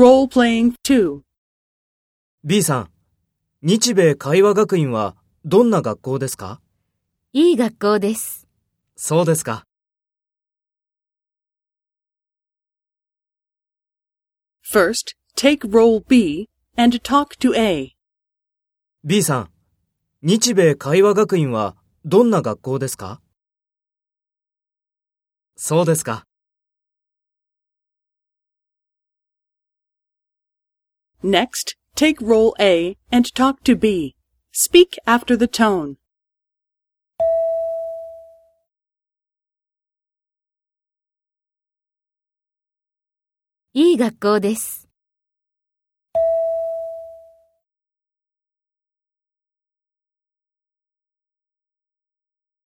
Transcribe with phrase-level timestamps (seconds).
[0.00, 1.20] Role playing 2.
[2.42, 2.90] B さん、
[3.60, 6.62] 日米会話学院はどんな学校ですか？
[7.34, 8.48] いい学校です。
[8.96, 9.66] そうですか。
[14.72, 16.48] First, take role B
[16.78, 17.94] and talk to A.
[19.04, 19.50] B さん、
[20.22, 21.76] 日米会話学院は
[22.06, 23.20] どんな学校ですか？
[25.56, 26.24] そうですか。
[31.23, 34.15] Next, take role A and talk to B.
[34.51, 35.97] Speak after the tone.
[43.77, 44.87] いい学校です。